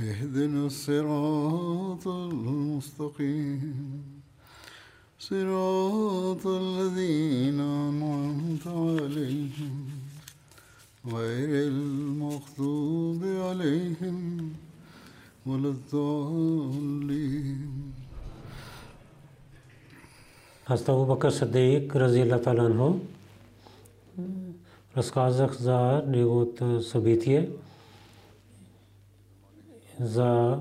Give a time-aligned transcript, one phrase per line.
[0.00, 4.02] اهدنا الصراط المستقيم
[5.18, 9.74] صراط الذين أنعمت عليهم
[11.06, 14.52] غير المغضوب عليهم
[15.46, 17.62] ولا الضالين
[20.68, 23.00] Hazrat Abu Bakr Siddiq разияллаху таala анху
[24.96, 27.48] разказах за неговото събитие
[30.01, 30.59] За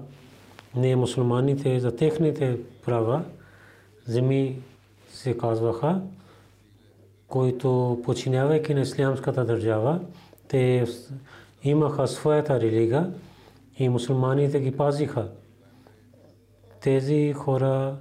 [0.76, 3.22] не мусулманите, за техните права,
[4.06, 4.62] земи
[5.08, 6.00] се казваха,
[7.28, 10.00] които починявайки на ислямската държава,
[10.48, 10.86] те
[11.62, 13.12] имаха своята религия
[13.78, 15.28] и мусулманите ги пазиха.
[16.80, 17.96] Тези хора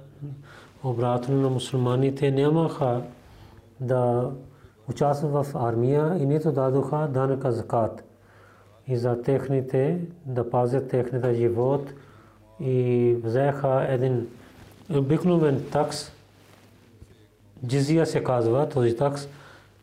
[0.84, 3.02] обратно на мусулманите нямаха
[3.80, 4.30] да
[4.88, 8.09] участват в армия и нито дадоха данъка закат.
[8.90, 11.92] И за техните, да пазят техния живот
[12.60, 14.28] и взеха един
[14.94, 16.12] обикновен такс,
[17.66, 19.28] джизия се казва, този такс,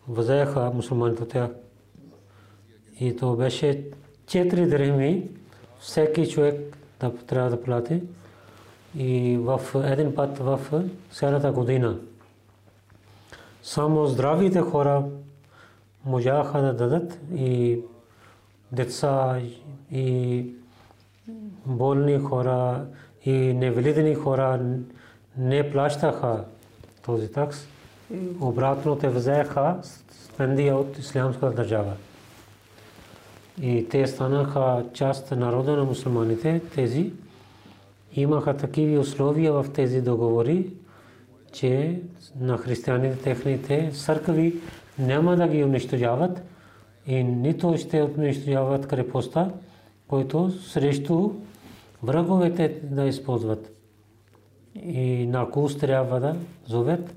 [0.07, 1.49] взеха мусулманите от тях.
[2.99, 3.83] И то беше
[4.25, 5.29] 4 дрехми,
[5.79, 8.01] всеки човек да трябва да плати
[8.95, 10.59] и в един път в
[11.11, 11.97] цялата година.
[13.63, 15.05] Само здравите хора
[16.05, 17.79] можаха да дадат и
[18.71, 19.39] деца
[19.91, 20.45] и
[21.65, 22.85] болни хора
[23.25, 24.59] и невалидни хора
[25.37, 26.43] не плащаха
[27.05, 27.67] този такс.
[28.41, 31.93] Обратно те взеха стипендия от ислямската държава.
[33.61, 37.13] И те станаха част народа на мусулманите, тези,
[38.13, 40.73] имаха такива условия в тези договори,
[41.51, 42.01] че
[42.39, 44.55] на християните техните църкви
[44.99, 46.43] няма да ги унищожават
[47.07, 49.51] и нито ще унищожават крепостта,
[50.07, 51.31] който срещу
[52.03, 53.73] враговете да използват.
[54.75, 56.35] И на курс трябва да
[56.65, 57.15] зовет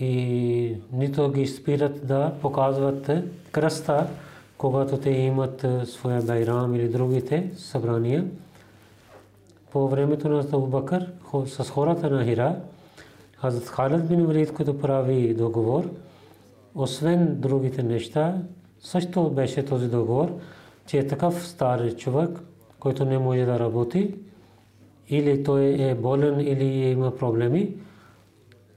[0.00, 3.10] и нито ги спират да показват
[3.52, 4.06] кръста,
[4.58, 8.24] когато те имат своя байрам или другите събрания
[9.72, 11.12] по времето на Абу Бакър
[11.46, 12.56] с хората на Хира,
[13.36, 15.90] Хазрат Халид бин Валид, който прави договор,
[16.74, 18.42] освен другите неща,
[18.80, 20.32] също беше този договор,
[20.86, 22.40] че е такъв стар човек,
[22.78, 24.14] който не може да работи,
[25.08, 27.74] или той е болен, или има проблеми,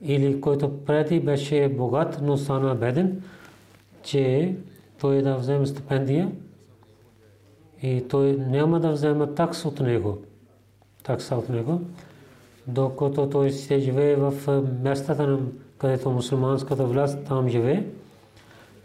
[0.01, 3.23] или който преди беше богат, но стана беден,
[4.03, 4.55] че
[4.99, 6.31] той да вземе стипендия
[7.83, 10.17] и той няма да вземе такс от него
[11.03, 11.81] такса от него,
[12.67, 14.33] докато той ще живее в
[14.83, 15.39] местата,
[15.77, 17.85] където мусулманската власт там живее,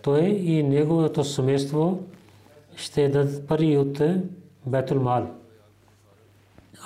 [0.06, 1.98] той и неговото семейство
[2.76, 4.00] ще дадат пари от
[4.66, 5.30] Бетул Мал.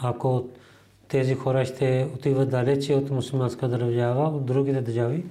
[0.02, 0.44] Ако
[1.08, 5.24] тези хора ще отиват далече от мусулманска държава, от другите държави,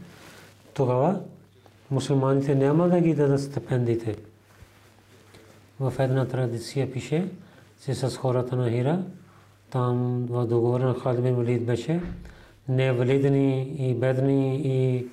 [0.73, 1.19] тогава
[1.91, 4.15] мусулманите няма да ги дадат стипендиите.
[5.79, 7.27] В една традиция пише,
[7.85, 9.03] че с хората на Хира,
[9.69, 12.01] там в договора на Халид бин Валид беше
[12.67, 15.07] невалидни и бедни и,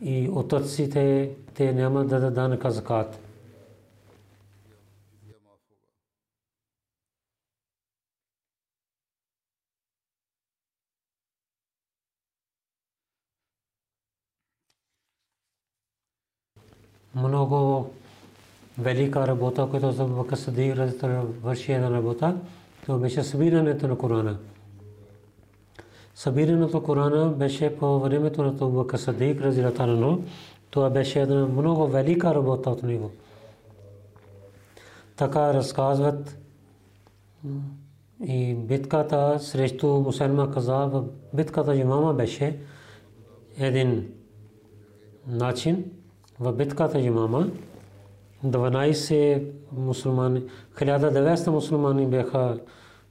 [0.00, 3.20] и отъците, те няма да дадат данъка закат.
[17.14, 17.90] Много
[18.78, 20.74] велика работа, която за Бакър Садик
[21.42, 22.36] върши една работа.
[22.86, 24.38] То беше събирането на Корана.
[26.18, 30.20] Събирането Корана беше по времето на Абу Бакр Садик разилатано.
[30.70, 33.10] Това беше една много велика работа от него.
[35.16, 36.38] Така разказват
[38.26, 41.02] И битката срещу Мусалма каза,
[41.34, 42.58] битката Имама беше
[43.58, 44.08] един
[45.26, 45.84] начин.
[46.40, 47.50] В битката Имама
[48.46, 50.42] 12 мусулмани,
[50.78, 52.58] 1900 мусулмани бяха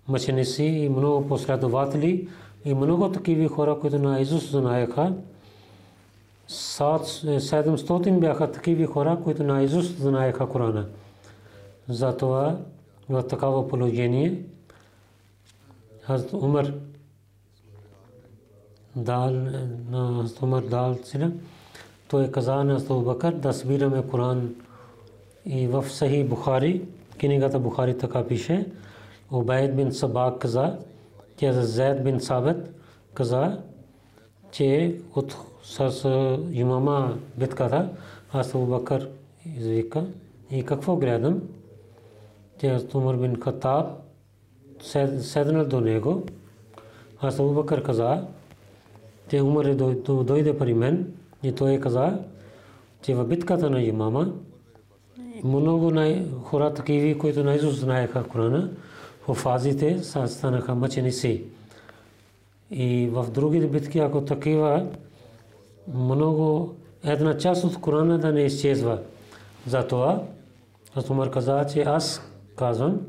[0.07, 2.29] мъченици и много последователи
[2.67, 5.13] и много такива хора, които на Исус знаеха.
[6.49, 10.85] 700 бяха такива хора, които на Исус знаеха Корана.
[11.89, 12.57] Затова
[13.09, 14.43] в такава положение
[16.01, 16.73] Хазрат Умар
[18.95, 19.31] дал
[19.91, 21.31] на Хазрат Умар дал сила.
[22.09, 24.55] Той каза на Хазрат Бакър да събираме Коран
[25.45, 26.81] и в Сахи Бухари,
[27.19, 28.65] книгата Бухари така пише,
[29.31, 30.77] Убайд бин Сабак каза,
[31.37, 32.73] че Зайд бин Сабет
[33.13, 33.61] каза,
[34.51, 36.03] че от с
[36.51, 37.89] имама битката,
[38.33, 39.09] аз Бакър
[39.57, 40.05] извика
[40.51, 41.41] и какво гледам,
[42.59, 43.87] че Умар бин Хатаб
[45.19, 46.23] седнал до него.
[47.21, 48.25] Аз Бакър каза,
[49.29, 51.13] че Умар е дойде при мен
[51.43, 52.19] и той каза,
[53.01, 54.33] че в битката на имама
[55.43, 55.91] много
[56.43, 58.69] хора такива, които наизуст знаеха Корана,
[59.27, 61.43] в фазите станаха мъченици.
[62.71, 64.87] И в другите битки, ако такива,
[65.93, 68.99] много една част от Корана да не изчезва.
[69.67, 70.21] Затова
[71.09, 72.21] Умар каза, че аз
[72.55, 72.99] казвам,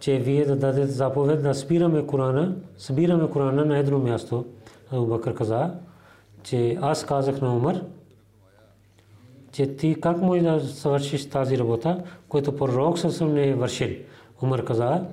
[0.00, 4.44] че вие да дадете заповед да спираме Корана, събираме Корана на едно място.
[4.92, 5.70] Абу каза,
[6.42, 7.80] че аз казах на Умар,
[9.52, 13.88] че ти как може да свършиш тази работа, която пророк съм не е вършил.
[14.42, 15.04] Умар каза,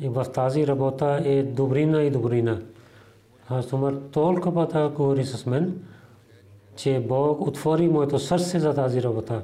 [0.00, 2.60] и в тази работа е добрина и добрина.
[3.48, 5.82] Аз Умар толкова пъти говори с мен,
[6.76, 9.42] че Бог отвори моето сърце за тази работа.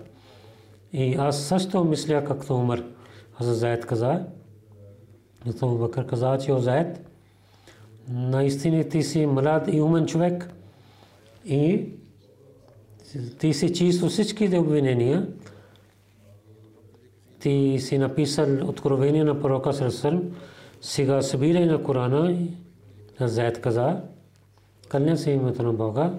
[0.92, 2.82] И аз също мисля както Умар.
[3.38, 4.20] Аз Заед каза,
[5.62, 7.06] Абу Бакър каза, че о Заед,
[8.08, 10.50] наистина ти си млад и умен човек
[11.46, 11.88] и
[13.38, 15.26] ти си чисто всичките обвинения.
[17.44, 20.22] Ти си написал откровение на пророка Сърсърм,
[20.80, 22.36] сега събирай на Корана,
[23.20, 24.00] Заед каза,
[24.88, 26.12] кълня се името на Бога,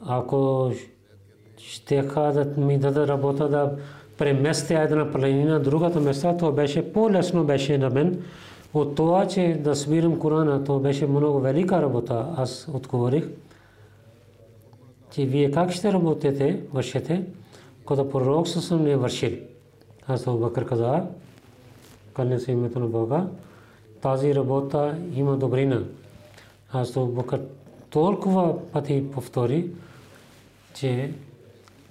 [0.00, 0.70] ако
[1.58, 3.76] ще да ми даде работа да
[4.18, 8.22] преместя една планина, другата места, то беше по-лесно беше на мен.
[8.74, 12.26] От това, че да свирам Корана, то беше много велика работа.
[12.36, 13.28] Аз отговорих,
[15.10, 17.22] че вие как ще работите, вършите,
[17.84, 19.30] когато пророк съм не вършил.
[20.08, 21.02] Абу Бакър каза,
[22.14, 23.26] кълня се името на Бога,
[24.02, 25.84] тази работа има добрина.
[26.72, 27.40] Абу Бакър
[27.90, 29.70] толкова пъти повтори,
[30.74, 31.14] че,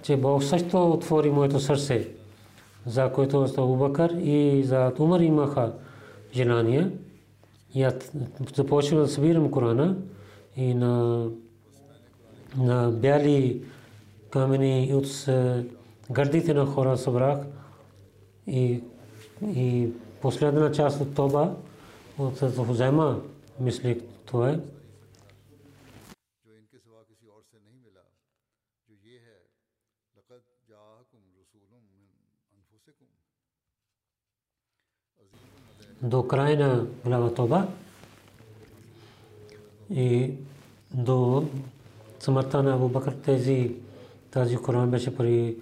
[0.02, 2.08] че Бог също отвори моето сърце,
[2.86, 5.72] за което Абу Бакър и за Умар имаха
[6.34, 6.90] желание.
[7.74, 7.94] И аз
[8.92, 9.96] да събирам Корана
[10.56, 11.26] и на,
[12.56, 13.62] на бяли
[14.30, 15.06] камени от
[16.10, 17.38] гърдите на хора събрах
[18.46, 18.80] и,
[19.42, 19.88] и
[20.22, 21.56] последна част от това
[22.18, 23.22] от Хузема
[23.60, 24.60] мислих това е.
[36.02, 37.68] до края на глава Тоба
[39.90, 40.32] и
[40.94, 41.48] до
[42.20, 43.74] смъртта на Абу Бакър тези
[44.30, 45.56] тази Коран беше при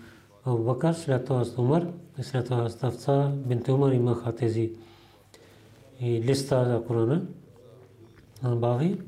[0.47, 1.87] Абу Бакър, след това с Умар
[2.23, 4.71] след това с Тавца бинт Умар имаха тези
[6.03, 7.23] листа за Корана
[8.43, 8.99] Бави.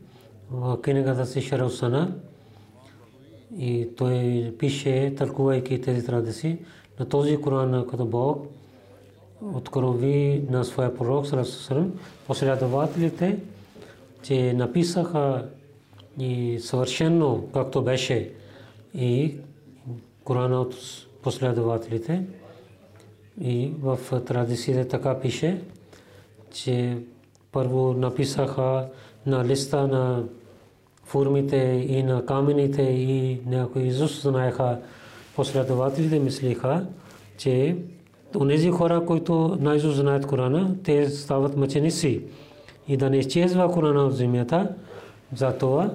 [0.50, 2.14] В книгата си Шарусана
[3.58, 6.58] и той пише, тълкувайки тези традиции,
[7.00, 8.46] на този Коран, като Бог
[9.54, 11.26] открови на своя пророк
[12.26, 13.38] последователите,
[14.22, 15.48] че написаха
[16.18, 18.32] и съвършено както беше
[18.94, 19.36] и
[20.24, 22.22] Корана от последователите.
[23.40, 25.60] И в традициите така пише,
[26.52, 26.98] че
[27.52, 28.86] първо написаха
[29.26, 30.24] на листа на
[31.04, 34.78] формите и на камените и някои Исус знаеха
[35.36, 36.86] последователите мислиха,
[37.38, 37.76] че
[38.36, 42.22] онези хора, които най-зо знаят Корана, те стават мъченици.
[42.88, 44.68] И да не изчезва Корана от земята,
[45.34, 45.90] затова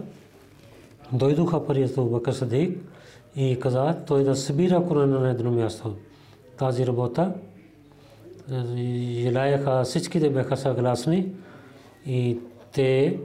[1.13, 2.90] дойдоха при Абу Бакър Садик
[3.35, 5.95] и каза той да събира Корана на едно място.
[6.57, 7.33] Тази работа
[9.21, 11.33] желаяха всичките бяха съгласни
[12.05, 12.39] и
[12.73, 13.19] те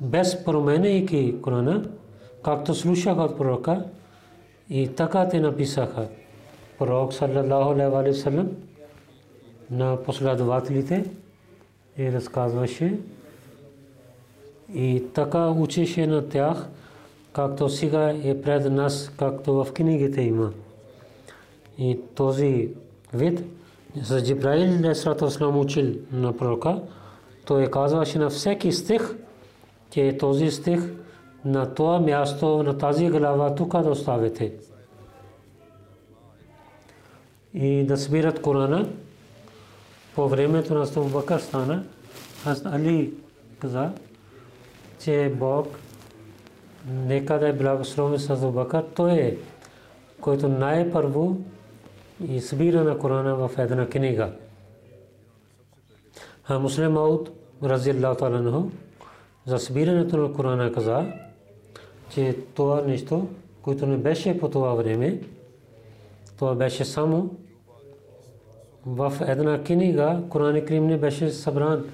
[0.00, 1.88] без променяйки Корана,
[2.42, 3.84] както слушаха от пророка,
[4.70, 6.08] и така те написаха.
[6.78, 8.48] Пророк саллаллаху алейхи ва саллям
[9.70, 11.04] на последователите
[11.98, 12.98] и разказваше
[14.74, 16.68] и така учеше на тях,
[17.36, 20.52] както сега е пред нас, както в книгите има.
[21.78, 22.68] И този
[23.14, 23.44] вид
[24.02, 26.82] за Джибраил Несратослам учил на пророка,
[27.44, 29.16] той казваше на всеки стих,
[29.90, 30.80] че този стих
[31.44, 34.52] на това място, на тази глава, тук да оставите.
[37.54, 38.88] И да събират Корана.
[40.14, 41.84] По времето на Абу Бакър стана,
[42.46, 43.12] аз Али
[43.60, 43.90] каза,
[45.00, 45.78] че Бог
[46.86, 49.36] нека да е благословен с Абу Бакър, той е,
[50.20, 51.36] който най-първо
[52.28, 54.32] и събира на Корана в една книга.
[56.48, 57.30] А Муслим Мауд,
[57.62, 58.70] рази Аллаху
[59.46, 61.12] за събирането на Корана каза,
[62.10, 63.28] че това нещо,
[63.62, 65.20] което не беше по това време,
[66.36, 67.30] това беше само
[68.86, 71.84] в една книга, Коран Крим не беше събран.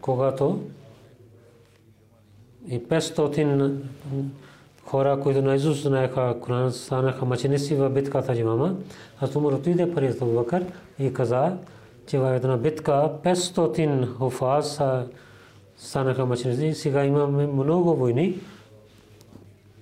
[0.00, 0.60] Когато
[2.68, 3.74] и 500
[4.86, 8.74] хора, които наизуст знаеха Коран, станаха мъченици в битката Джимама.
[9.20, 10.64] Аз Умар отиде при Бакър
[10.98, 11.56] и каза,
[12.06, 14.80] че в една битка 500 хуфаз
[15.76, 16.80] станаха мъченици.
[16.80, 18.40] Сега имаме много войни.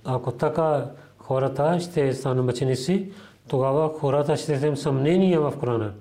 [0.05, 0.85] Ако така
[1.17, 3.11] хората ще станат мъченици,
[3.47, 5.91] тогава хората ще вземат съмнение в Корана.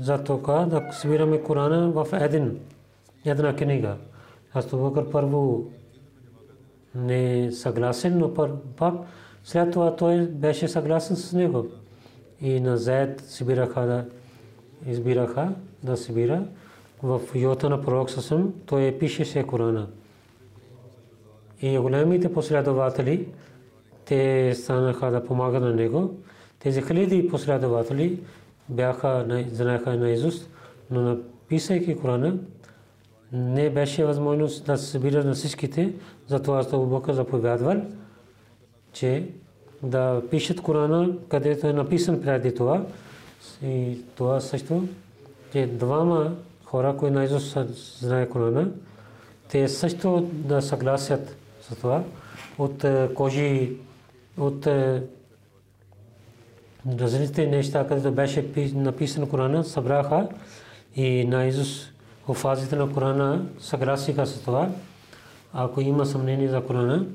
[0.00, 2.58] Затова да събираме Корана в един,
[3.24, 3.96] една книга.
[4.52, 5.64] Това първо
[6.94, 8.34] не съгласен, но
[8.76, 8.94] пак
[9.44, 11.66] след това той беше съгласен с него.
[12.40, 14.04] И на Заед събираха да
[14.86, 16.44] избираха да събира
[17.02, 19.86] в йота на пророк Сасъм, той пишеше Корана.
[21.62, 23.28] И големите последователи,
[24.04, 26.14] те станаха да помагат на него.
[26.58, 28.20] Тези хиляди последователи
[28.68, 30.50] бяха, знаеха наизуст,
[30.90, 32.38] но написайки Корана,
[33.32, 35.92] не беше възможност да се събира на всичките,
[36.26, 37.82] затова Абу Бакър заповядвал,
[38.92, 39.28] че
[39.82, 42.84] да пишат Корана, където е написан преди това.
[43.64, 44.84] И това също,
[45.52, 47.58] че двама хора, които наизуст
[47.98, 48.68] знае Корана,
[49.48, 52.02] те също да съгласят с това
[52.58, 53.72] от е, кожи,
[54.38, 55.02] от е,
[56.98, 60.28] различните неща, където беше написано Корана, събраха
[60.96, 61.91] и наизуст
[62.28, 64.68] фазите на Корана съгласиха с това.
[65.52, 67.06] Ако има съмнение за Корана,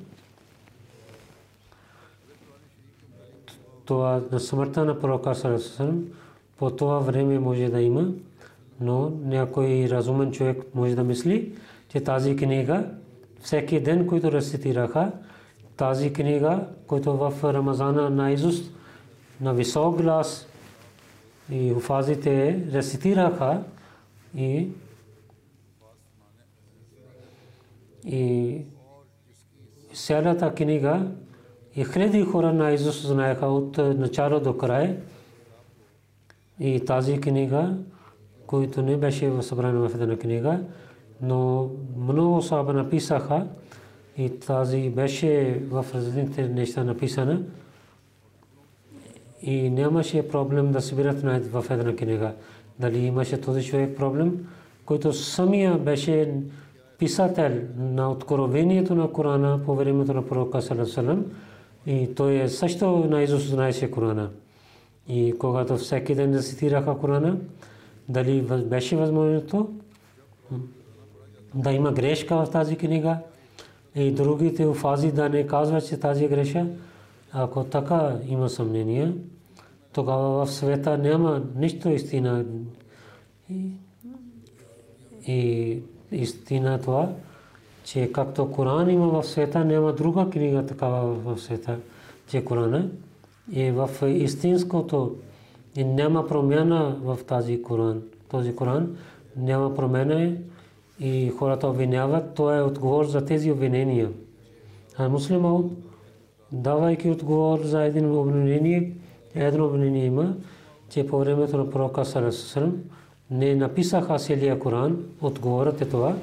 [3.85, 6.03] това на смъртта на пророка Сарасусалам
[6.57, 8.07] по това време може да има,
[8.81, 11.51] но някой разумен човек може да мисли,
[11.89, 12.83] че тази книга
[13.41, 15.11] всеки ден, който рецитираха,
[15.77, 18.71] тази книга, който в Рамазана на Изуст,
[19.41, 20.47] на висок глас
[21.51, 23.61] и уфазите рецитираха
[24.35, 24.67] и
[28.07, 28.61] И
[29.93, 31.07] цялата книга
[31.75, 34.97] и хиляди хора на Изус знаеха от начало до край.
[36.59, 37.77] И тази книга,
[38.47, 40.59] която не беше събрана в една книга,
[41.21, 43.47] но много саба написаха
[44.17, 47.41] и тази беше в различните неща написана.
[49.41, 51.21] И нямаше проблем да събират
[51.51, 52.33] в една книга.
[52.79, 54.47] Дали имаше този човек проблем,
[54.85, 56.33] който самия беше
[56.97, 61.25] писател на откровението на Корана по времето на пророка Салам
[61.85, 64.29] и той е също на Изус знаеше Корана.
[65.07, 67.37] И когато всеки ден да цитираха Корана,
[68.09, 69.69] дали беше възможното
[71.55, 73.17] да има грешка в тази книга
[73.95, 76.65] и другите фази да не казват, че тази греша,
[77.31, 79.13] ако така има съмнение,
[79.93, 82.45] тогава в света няма нищо истина.
[83.49, 83.69] И,
[85.27, 87.09] и истина това,
[87.83, 91.77] че както Коран има в света, няма друга книга такава в света,
[92.27, 92.91] че Коран
[93.55, 95.15] е в истинското
[95.75, 98.01] и няма промяна в тази Коран.
[98.29, 98.97] Този Коран
[99.37, 100.33] няма промяна
[100.99, 104.09] и хората обвиняват, това е отговор за тези обвинения.
[104.97, 105.65] А муслимът,
[106.51, 108.93] давайки отговор за един обвинение,
[109.35, 110.35] едно обвинение има,
[110.89, 112.77] че по времето на пророка Салесусалам,
[113.31, 116.15] не написаха целия Коран, отговорът е това,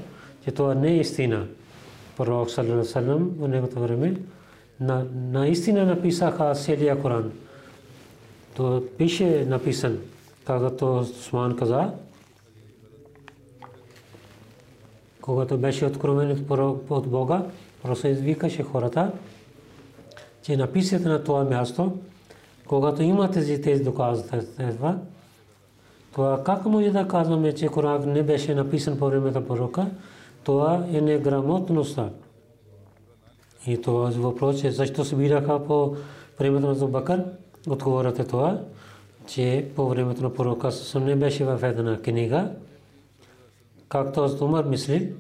[0.45, 1.47] че това не е истина.
[2.17, 4.17] Пророк Салам в неговото време
[4.81, 7.33] на, наистина написаха целия Коран.
[8.57, 9.99] То пише написан,
[10.45, 11.91] както Суман каза,
[15.21, 16.47] когато беше откровен
[16.91, 17.43] от Бога,
[17.83, 19.13] просто извикаше хората,
[20.43, 21.99] че написате на това място,
[22.67, 24.99] когато имате тези доказателства,
[26.15, 29.87] Това как може да казваме, че Коран не беше написан по времето на пророка?
[30.45, 32.11] Това е неграмотността.
[33.67, 35.97] И това е въпрос е защо събираха по
[36.39, 37.25] времето на Зубакър?
[37.69, 38.61] Отговорът е това,
[39.27, 42.51] че по времето на пророка Сусам не беше в една книга,
[43.89, 45.13] както аз Умар мисли,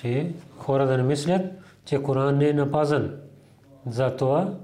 [0.00, 1.42] че хора да не мислят,
[1.84, 3.10] че Коран не е напазан.
[3.86, 4.54] Затова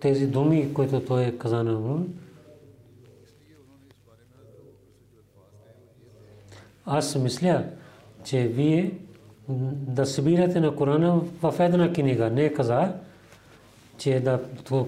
[0.00, 1.98] тези думи, които той е казано,
[6.86, 7.64] аз мисля,
[8.24, 8.92] че вие
[9.48, 12.30] да събирате на Корана в една книга.
[12.30, 12.92] Не каза,
[13.98, 14.40] че да,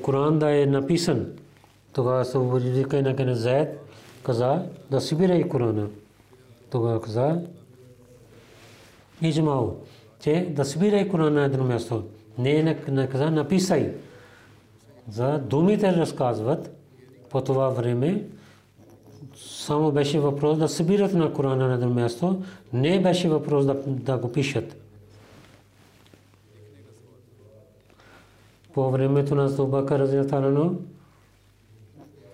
[0.02, 1.26] Коран да е написан.
[1.92, 3.68] Тогава се вика на Кен
[4.22, 5.86] каза да събира и Корана.
[6.70, 7.40] Тогава каза,
[9.22, 9.70] Иджмао,
[10.20, 12.04] че да събира и Корана на едно място.
[12.38, 13.92] Не е каза, написай.
[15.10, 16.76] За думите разказват
[17.30, 18.24] по това време,
[19.40, 22.42] само беше въпрос да събират на Корана на едно място,
[22.72, 24.76] не беше въпрос да, да го пишат.
[28.74, 30.74] По времето на Зубака Разилтарано,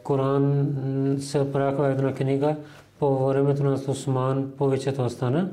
[0.03, 2.57] Коран се праха една книга,
[2.99, 5.51] по времето на Осман повечето остана.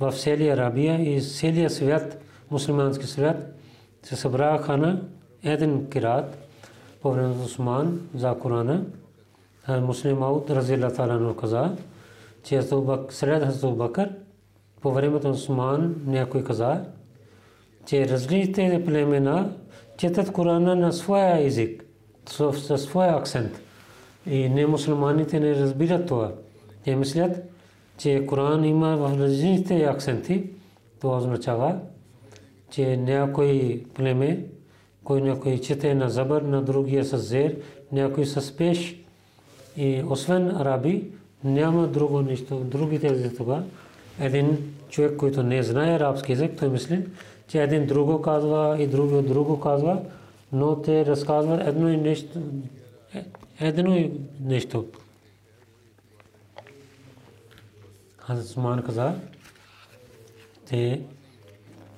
[0.00, 2.18] В целия Арабия и целия свят,
[2.50, 3.54] мусулмански свят,
[4.02, 5.00] се събраха на
[5.42, 6.38] един кират
[7.02, 8.84] по времето на Осман за Корана.
[9.68, 11.76] Муслим Ауд Разилла Талано каза,
[12.42, 14.10] че сред Хазрат Бакър
[14.80, 16.84] по времето на Осман някой каза,
[17.86, 19.52] че различните племена
[19.96, 21.84] четат Корана на своя език,
[22.28, 23.60] със своя акцент.
[24.26, 26.32] И не мусулманите не разбират това.
[26.84, 27.42] Те мислят,
[27.98, 30.50] че Коран има в различните акценти.
[31.00, 31.78] Това означава,
[32.70, 34.44] че някой племе,
[35.04, 37.56] кой някой чете на забър, на другия с зер,
[37.92, 39.03] някой с пеш,
[39.76, 41.10] и освен араби,
[41.44, 42.56] няма друго нещо.
[42.56, 43.62] Другите езици това.
[44.20, 47.06] Един човек, който не знае арабски език, той мисли,
[47.48, 50.00] че един друго казва и друго друго казва,
[50.52, 52.38] но те разказват едно и нещо.
[53.60, 54.86] Едно и нещо.
[58.18, 59.14] Хазрат Суман каза,
[60.66, 61.00] те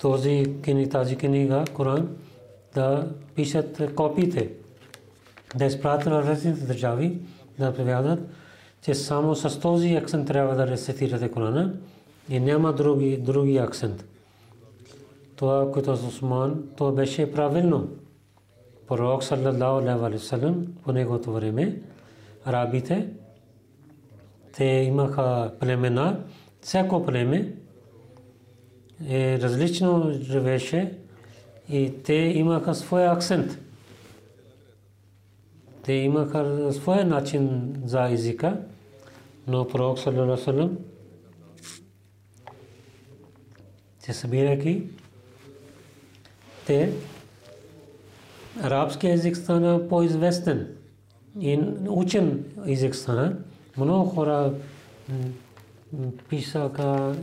[0.00, 2.16] този книга, тази книга, Коран,
[2.74, 4.50] да пишат копиите,
[5.56, 7.18] да изпратят на различните държави,
[7.58, 8.18] да преведат,
[8.82, 11.72] че само с този акцент трябва да рецитирате Корана
[12.30, 14.04] и няма други, други акцент.
[15.36, 17.88] Това, което с Осман, то беше правилно.
[18.88, 21.80] Пророк саллаллаху алейхи салам по неговото време,
[22.44, 23.08] арабите,
[24.52, 26.20] те имаха племена,
[26.60, 27.52] всяко племе
[29.08, 30.92] е различно живеше
[31.68, 33.58] и те имаха своя акцент.
[35.86, 38.60] Те имаха своя начин за езика,
[39.46, 40.76] но пророк саллаллаху
[43.98, 44.82] се събирайки,
[46.66, 46.92] те
[48.62, 50.68] арабски език стана по-известен
[51.40, 53.36] и учен език стана.
[53.76, 54.52] Много хора
[56.28, 57.16] писаха,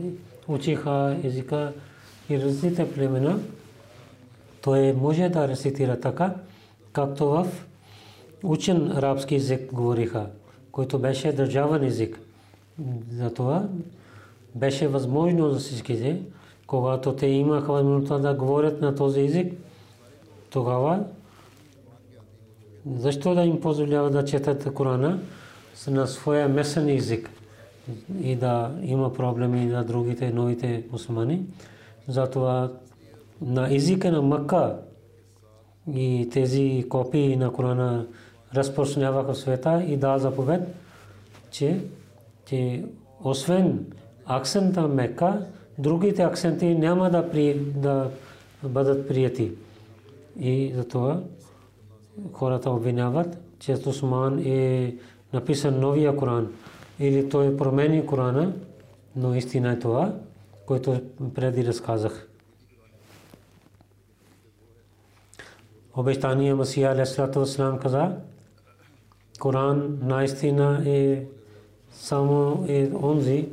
[0.48, 1.72] учиха езика
[2.30, 3.38] и различните племена.
[4.62, 6.34] Той може да рецитира така,
[6.92, 7.46] както в
[8.44, 10.26] учен арабски език говориха,
[10.72, 12.20] който беше държавен език.
[13.12, 13.68] Затова
[14.54, 16.20] беше възможно за всичките,
[16.66, 19.52] когато те имаха възможността да говорят на този език,
[20.50, 21.04] тогава
[22.96, 25.18] защо да им позволява да четат Корана
[25.88, 27.30] на своя месен език
[28.22, 31.42] и да има проблеми на другите новите мусулмани.
[32.08, 32.72] Затова
[33.42, 34.76] на езика на Макка
[35.94, 38.06] и тези копии на Корана
[38.56, 40.62] разпространяваха в света и да заповед,
[41.50, 41.80] че,
[42.46, 42.84] че
[43.22, 43.86] освен
[44.26, 45.46] акцента Мека,
[45.78, 48.10] другите акценти няма да, при, да
[48.62, 49.52] бъдат прияти.
[50.40, 51.20] И затова
[52.32, 54.94] хората обвиняват, че Осман е
[55.32, 56.52] написан новия Коран
[57.00, 58.52] или той промени Корана,
[59.16, 60.14] но истина е това,
[60.66, 61.00] което
[61.34, 62.28] преди разказах.
[65.96, 68.16] Обещания Масия Алейхиссалату Вассалам каза,
[69.40, 71.22] Коран наистина е
[71.92, 73.48] само е онзи,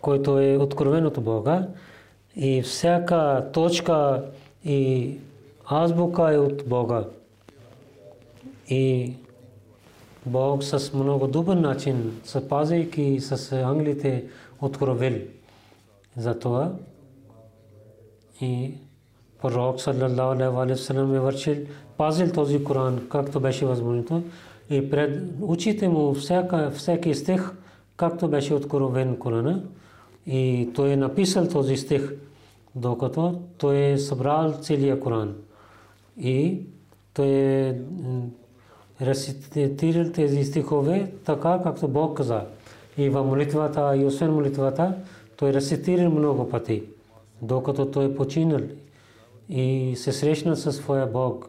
[0.00, 1.68] който е откровен от Бога
[2.36, 4.24] и всяка точка
[4.64, 5.16] и
[5.70, 7.04] азбука е от Бога.
[8.68, 9.14] И
[10.26, 14.24] Бог с много добър начин, съпазайки с англите,
[14.60, 15.18] откровил.
[16.16, 16.72] Затова
[18.40, 18.74] и
[19.42, 21.56] пророк саллаллаху алейхи ва салlam е вършил,
[21.96, 24.24] пазил този Коран, както беше възможно
[24.70, 27.52] и пред очите му всяка, всеки стих,
[27.96, 29.62] както беше откровен Корана.
[30.26, 32.12] И той е написал този стих,
[32.74, 35.34] докато той е събрал целия Коран.
[36.20, 36.60] И
[37.14, 37.74] той е
[39.00, 42.40] рецитирал тези стихове така, както Бог каза.
[42.98, 44.94] И в молитвата, и освен молитвата,
[45.36, 46.82] той рецитирал много пъти,
[47.42, 48.60] докато той е починал
[49.48, 51.48] и се срещна със своя Бог.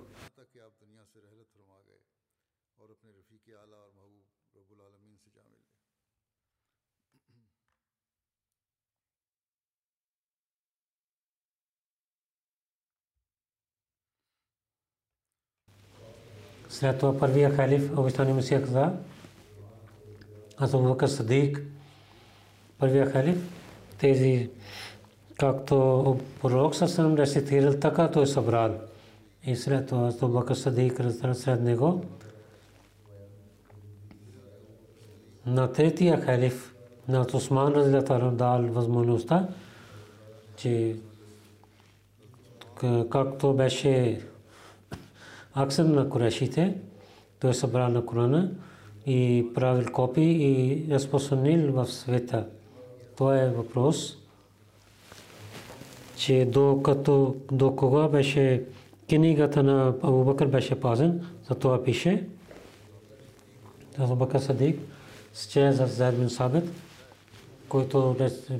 [16.73, 18.91] След това първия халиф, обещани Месия каза,
[20.57, 21.62] аз Бакър Садик,
[22.79, 23.49] първия халиф,
[23.97, 24.49] тези,
[25.39, 28.71] както пророк съм рецитирал, така той събрал.
[29.45, 31.01] И след това аз Бакър Садик
[31.33, 32.05] сред него.
[35.45, 36.75] На третия халиф,
[37.07, 39.47] на Осман Разлятар дал възможността,
[40.57, 40.95] че
[43.09, 44.21] както беше
[45.56, 46.76] акцент на Курешите,
[47.39, 48.52] той е събрал на Корана
[49.06, 52.46] и правил копи и разпространил в света.
[53.18, 54.18] Това е въпрос,
[56.18, 58.63] че докато до кога беше
[59.10, 62.28] книгата на Абу Бакър беше пазен, за това пише
[63.98, 64.80] Абу Бакър Садик
[65.34, 66.63] с чрез Зайд бин Сабит,
[67.70, 68.16] който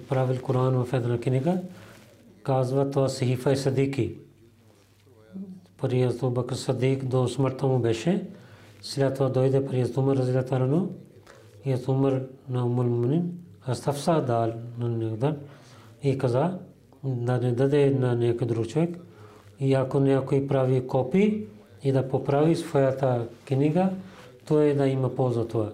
[0.10, 1.58] правил Коран в една книга,
[2.44, 4.16] казва това Сихифа и Садики
[5.84, 8.24] при Абу Бакр Садик до смъртта му беше.
[8.82, 10.88] След това дойде при Умар Разилатарано
[11.66, 13.32] и Умар на Умулмунин
[13.68, 15.36] Астафса дал на него
[16.04, 16.60] и каза
[17.04, 19.00] да не даде на някой друг човек
[19.60, 21.46] и ако някой прави копи
[21.84, 23.90] и да поправи своята книга,
[24.46, 25.72] то е да има полза това.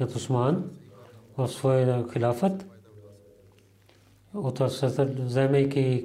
[0.00, 0.64] Ето Осман
[1.38, 2.66] в своя хилафът
[4.34, 4.60] от
[5.18, 6.04] вземайки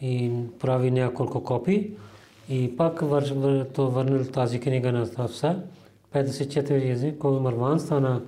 [0.00, 1.96] и прави няколко копи,
[2.48, 5.62] и пак върнал тази книга на Ставса.
[6.14, 8.22] 54 език, кой Марван стана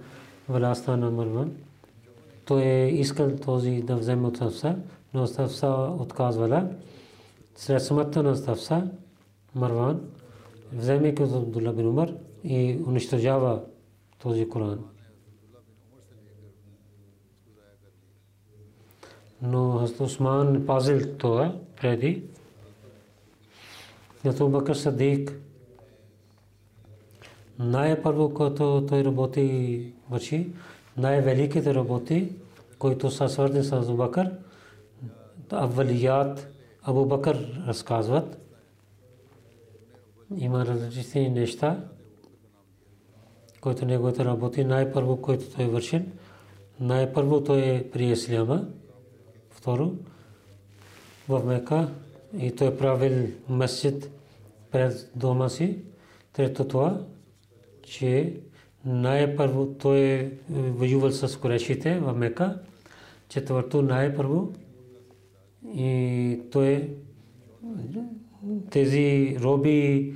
[0.48, 1.52] властта на Марван.
[2.44, 4.76] Той е искал този да вземе от Ставса,
[5.14, 6.68] но Ставса отказвала.
[7.56, 8.90] След смъртта на Ставса,
[9.54, 10.00] Марван,
[10.72, 12.12] вземайки от Абдулла бин Умар
[12.44, 13.60] и унищожава
[14.22, 14.78] този Коран.
[19.42, 22.22] Но Хазрат Усман пазил това преди
[24.24, 25.40] Ято Бакър Садик.
[27.58, 30.52] Най-първо, който той работи, върши,
[30.96, 32.32] най-великите работи,
[32.78, 34.30] които са свързани с Абу Бакър,
[35.50, 36.48] Аввалият,
[36.82, 38.38] Абу Бакър разказват.
[40.36, 41.84] Има различни неща,
[43.60, 46.02] които неговите работи, най-първо, който той върши,
[46.80, 48.68] най-първо той е при Исляма,
[49.50, 49.92] второ,
[51.28, 51.88] в Мека,
[52.38, 54.08] и той правил месец
[54.70, 55.78] пред дома си.
[56.32, 57.00] Трето това,
[57.82, 58.34] че
[58.84, 62.58] най-първо той е воювал с корешите в Мека.
[63.28, 64.52] Четвърто, най-първо
[65.74, 66.90] и той
[68.70, 70.14] тези роби,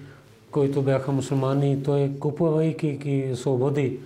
[0.51, 3.99] които бяха мусулмани, той купувайки ги свободи.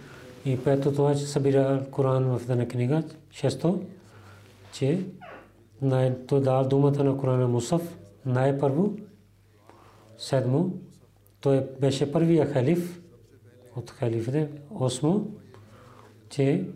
[0.47, 3.03] И пето това, че събира Коран в една книга.
[3.31, 3.83] Шесто,
[4.73, 5.01] че
[6.27, 8.97] той дал думата на Корана Мусав най-първо.
[10.19, 10.71] Седмо,
[11.41, 13.03] той беше първия халиф
[13.77, 14.49] от халифите.
[14.71, 15.27] Осмо,
[16.29, 16.69] че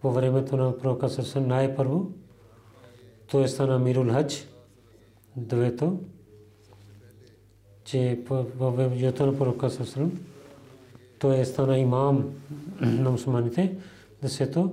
[0.00, 2.12] по времето на пророка Сърсен най-първо
[3.26, 4.48] той стана Мирул Хадж.
[5.36, 6.00] Девето,
[7.84, 10.20] че във времето на пророка Сърсен
[11.18, 12.34] той стана имам
[12.80, 13.76] на мусулманите.
[14.22, 14.72] Десето,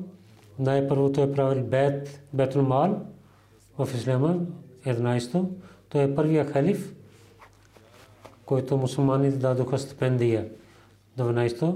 [0.59, 3.05] най-първо той правил бет, бетул мал
[3.77, 4.39] в Ислама.
[4.85, 5.49] Единайсто,
[5.89, 6.93] той е първия халиф,
[8.45, 10.49] който мусулманите дадоха стипендия.
[11.17, 11.75] 12.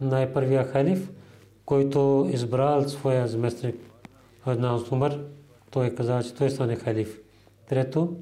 [0.00, 1.10] Най-първия халиф,
[1.64, 3.76] който избрал своя заместник
[4.46, 5.18] една Умар,
[5.70, 7.20] той каза, че той стане халиф.
[7.68, 8.16] Трето,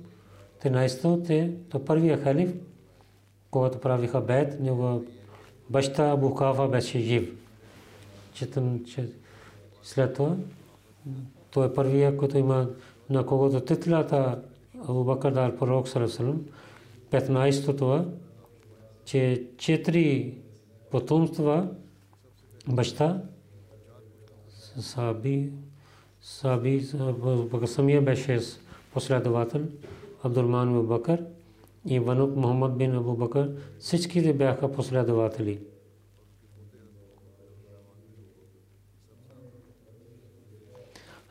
[0.64, 1.26] 13.
[1.26, 2.54] Те, то първия халиф,
[3.50, 5.04] когато правиха бед, него
[5.70, 7.36] баща Абу Кафа беше жив.
[8.32, 9.08] Четам, че
[9.82, 10.36] след това,
[11.50, 12.68] той е първия, който има
[13.10, 14.42] на когото титлата
[14.88, 16.38] ابو بکردار فروخت صلیم
[17.10, 17.60] پیتنائش
[19.04, 19.20] چی
[19.58, 20.08] چیتری
[20.90, 21.40] قطوبت
[22.76, 23.04] بشتہ
[24.80, 25.48] سابی
[27.66, 28.56] سمیہ بہ شیس
[28.92, 29.66] پھسل دو واتل
[30.24, 31.20] عبد المان بکر
[31.84, 33.46] یہ ونو محمد بن ابو بکر
[33.80, 35.56] سچکی بیاقہ پھسلے دعلی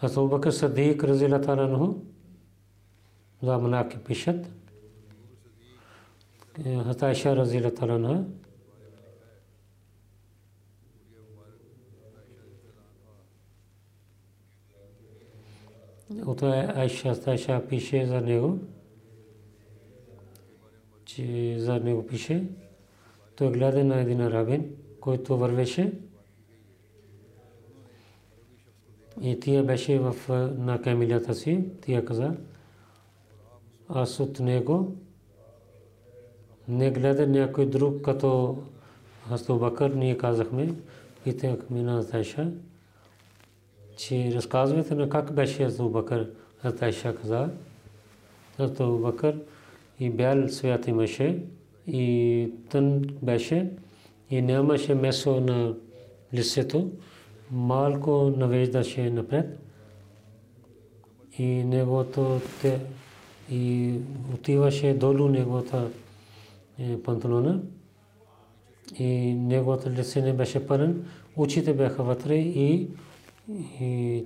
[0.02, 1.68] اب بکر صدیق رضی اللہ تعالیٰ
[3.44, 4.52] за манаки пишат.
[6.64, 8.26] Хазрат Айша Разилата Анха
[16.26, 18.60] от Айша, Айша пише за него,
[21.06, 22.44] че за него пише,
[23.36, 25.94] той гледа на един арабин, който вървеше.
[29.22, 30.16] И тия беше в,
[30.58, 32.36] на камилята си, тия каза,
[33.96, 34.96] аз от него
[36.68, 38.58] не гледа някой друг като
[39.30, 40.74] Хасто Бакър, ние казахме,
[41.24, 42.52] питахме на Айша,
[43.98, 46.30] че разказвате на как беше Азу Бакър.
[46.62, 47.50] Хазрат Айша каза,
[48.60, 49.40] Азу Бакър
[50.00, 51.40] и бял свят имаше
[51.88, 53.72] и тън беше
[54.30, 55.76] и нямаше месо на
[56.34, 56.92] лицето,
[57.52, 59.60] малко навеждаше напред
[61.38, 62.80] и неговото те
[63.54, 63.94] и
[64.34, 65.92] отиваше долу неговата
[67.04, 67.62] панталона
[69.00, 72.88] и неговото лице не беше пълен, очите бяха вътре и
[73.82, 74.26] и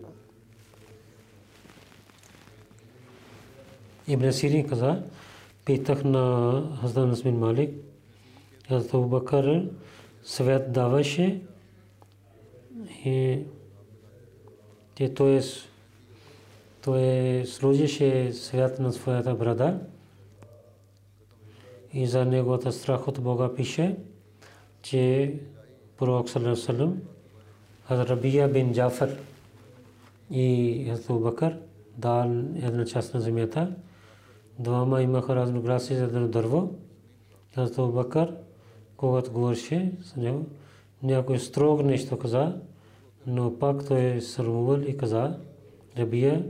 [4.08, 5.04] Ибн Сирин каза,
[5.66, 7.76] питах на Хаздан Насмин Малик,
[8.68, 9.70] Хазрат Абу Бакър
[10.24, 11.42] съвет даваше
[13.06, 13.40] и
[14.96, 15.42] те той,
[16.88, 19.80] той сложише свят на своята брада
[21.94, 23.96] и за неговата страх от Бога пише,
[24.82, 25.34] че
[25.98, 27.02] пророк Салам
[27.90, 29.10] Рабия бин Джафар
[30.32, 31.58] и Хазрат Бакър
[31.98, 32.22] дал
[32.56, 33.76] една част на земята.
[34.60, 36.70] Двама имаха разногласи за едно дърво.
[37.56, 38.34] Хазрат Бакър,
[38.98, 40.46] когато говореше с него,
[41.04, 42.56] някой строг нещо каза,
[43.26, 45.40] но пак той е срамувал и каза,
[45.98, 46.46] Рабия,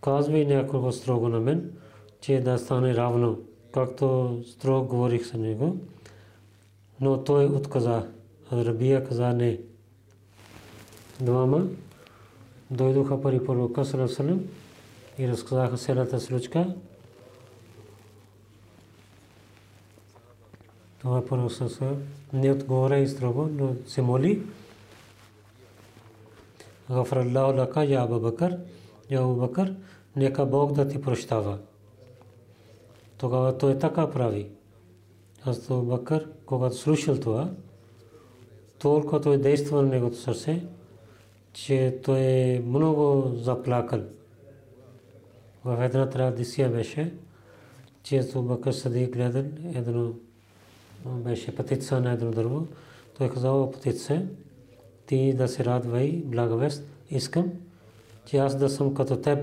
[0.00, 1.70] казвай няколко строго на мен,
[2.20, 3.38] че да стане равно,
[3.74, 5.76] както строго говорих с него.
[7.00, 8.06] Но той отказа.
[8.52, 9.60] Рабия каза не
[11.20, 11.66] двама
[12.70, 14.40] дойдоха при пророка Салам
[15.18, 16.74] и разказаха селата случка.
[20.98, 21.52] Това пророк
[22.32, 24.42] не отговаря и строго, но се моли.
[26.90, 28.58] Лака я Абу Бакър, я
[29.16, 29.74] Абу Бакър,
[30.16, 31.58] нека Бог да ти прощава.
[33.18, 34.46] Тогава той така прави.
[35.44, 37.50] Аз Бакър, когато слушал това,
[38.78, 40.62] толкова той действа на негото сърце,
[41.52, 44.00] че той е много заплакал.
[45.64, 47.12] В една традиция беше,
[48.02, 49.44] че Бакър Садик гледал
[49.74, 50.12] едно
[51.04, 52.66] беше пътица на едно дърво.
[53.18, 54.26] Той казал, пътице,
[55.06, 57.52] ти да се радвай, благовест, искам,
[58.28, 59.38] че аз да съм като теб.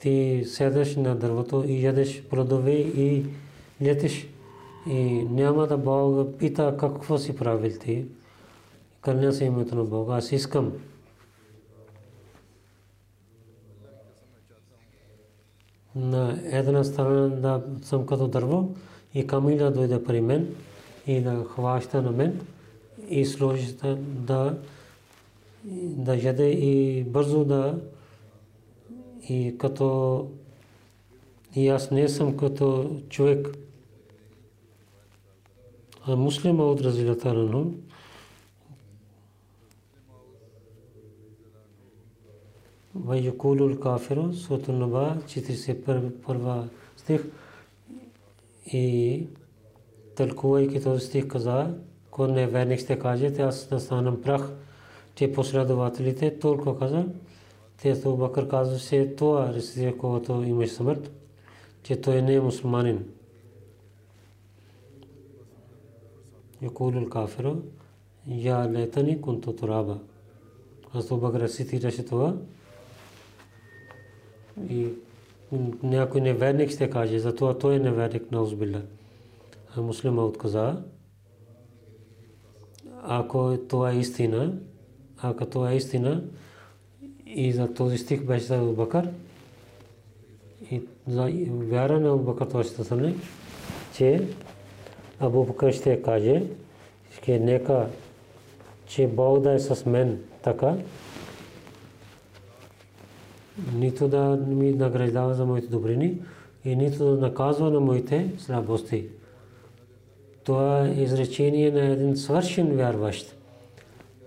[0.00, 3.26] Ти седеш на дървото и ядеш плодове и
[3.82, 4.28] летиш.
[4.86, 8.04] И няма да Бог пита какво си правил ти.
[9.00, 10.14] Кълня се името на Бога.
[10.14, 10.72] Аз искам
[15.94, 18.68] на една страна да съм като дърво
[19.14, 20.54] и камила дойде при мен
[21.06, 22.40] и да хваща на мен
[23.08, 24.58] и сложи да
[25.64, 27.80] да яде и бързо да
[29.28, 30.28] и като
[31.54, 33.48] и аз не съм като човек.
[36.06, 37.74] А муслима от Разилатарану
[42.94, 47.24] Вайякулул Кафиру, Сотунаба, 41 стих
[48.66, 49.26] и
[50.16, 51.74] тълкувайки този стих каза,
[52.10, 54.52] кой не е верник ще каже, аз да станам прах
[55.14, 57.06] те последователите толкова каза,
[57.82, 61.12] те то Бакър казва се това арестира, когато имаше смърт,
[61.82, 63.04] че той не е мусулманин.
[66.62, 67.56] Якулул кафира,
[68.26, 69.98] я летани кунто тураба.
[70.94, 72.36] Аз то Бакър цитираше това.
[74.70, 74.88] И
[75.82, 78.82] някой неверник ще каже, затова той е неверник на Узбилля.
[79.76, 80.82] А муслима отказа.
[83.02, 84.58] Ако това е истина,
[85.22, 86.22] ако това е истина,
[87.26, 89.08] и за този стих беше за Бакър,
[90.70, 93.14] и за вяра на Бакър това ще стане,
[93.94, 94.28] че
[95.20, 96.42] Абу Бакър ще каже,
[97.24, 97.86] че нека,
[98.86, 100.76] че Бог да е с мен така,
[103.74, 106.18] нито да ми награждава за моите добрини
[106.64, 109.06] и нито да наказва на моите слабости.
[110.44, 113.36] Това е изречение на един свършен вярващ.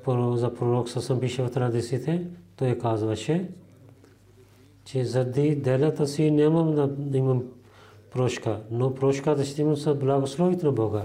[0.08, 3.50] За пророк съм пише в традициите, той казваше,
[4.86, 7.44] че заради делата си нямам да имам
[8.12, 11.02] прошка, но прошката ще имам с благословите на Бога.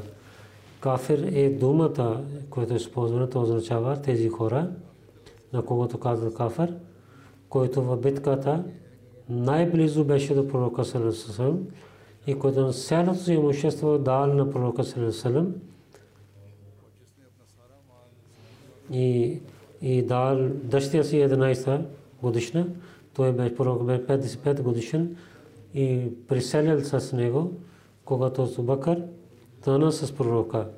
[0.80, 4.68] Кафир е думата, която е използвана, то означава тези хора,
[5.52, 6.74] на когото казва кафир,
[7.48, 8.64] който в битката
[9.28, 11.58] най-близо беше до пророка Салесалам
[12.26, 15.54] и който на цялото си имущество дал на пророка Салесалам
[18.92, 19.40] и,
[19.82, 21.80] и дал дъщеря си 11
[22.22, 22.66] годишна,
[23.14, 25.16] той беше пророк 55 годишен
[25.74, 27.52] и приселил с него,
[28.04, 29.02] когато Зубакър
[29.64, 30.68] тъна с пророка.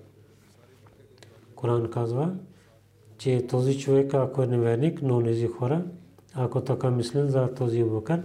[1.55, 2.35] Коран казва,
[3.19, 5.83] че този човек, ако е неверник, но тези хора,
[6.35, 8.23] ако така мислят за този Бакър,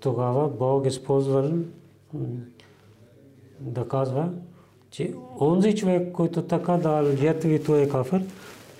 [0.00, 1.50] тогава Бог използвал
[3.60, 4.30] да казва,
[4.90, 8.22] че онзи човек, който така дал жертви, той е кафир,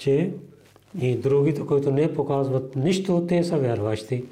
[0.04, 0.30] че
[1.00, 4.24] и другите, които не показват нищо, те са вярващи.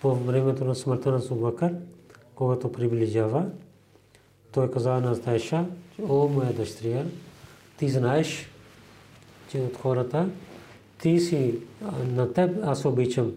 [0.00, 1.74] По времето на смъртта на Субакър,
[2.34, 3.46] когато приближава,
[4.52, 5.66] той каза на Тайша,
[6.08, 7.04] о, моя дъщеря,
[7.78, 8.48] ти знаеш,
[9.50, 10.28] че от хората
[11.02, 11.54] ти си
[12.14, 13.32] на теб аз обичам.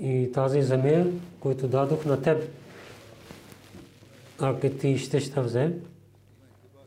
[0.00, 1.06] И тази земя,
[1.40, 2.50] която дадох на теб,
[4.38, 5.74] ако ти ще ще взем,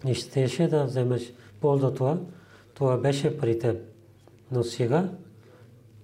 [0.08, 2.17] и щеше да вземеш полза това,
[2.80, 3.78] това беше при теб.
[4.52, 5.10] Но сега,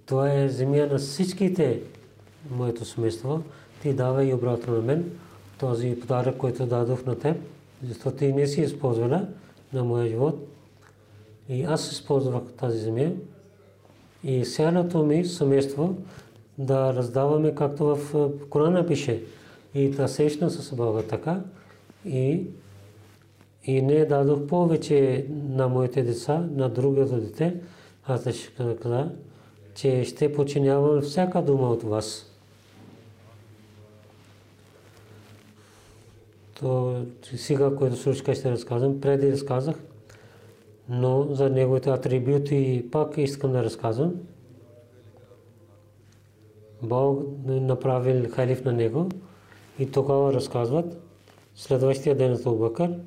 [0.06, 1.80] това е земя на всичките
[2.50, 3.42] моето семейство,
[3.82, 5.10] ти давай обратно на мен
[5.58, 7.36] този подарък, който дадох на теб,
[7.88, 9.28] защото ти не си използвала
[9.72, 10.48] на моя живот.
[11.48, 13.10] И аз използвах тази земя.
[14.24, 15.96] И цялото ми семейство
[16.58, 19.22] да раздаваме, както в Корана пише,
[19.74, 21.40] и да срещна с Бога така.
[22.06, 22.42] И,
[23.66, 27.60] и не дадох повече на моите деца, на другото дете.
[28.06, 28.24] Аз
[28.82, 29.10] каза,
[29.74, 32.32] че ще починявам всяка дума от вас.
[36.60, 39.76] То сега, което случка ще разказвам, преди разказах,
[40.88, 44.14] но за неговите атрибути пак искам да разказвам.
[46.82, 49.08] Бог направил халиф на него
[49.78, 51.02] и тогава разказват
[51.54, 52.98] следващия ден за Бакър,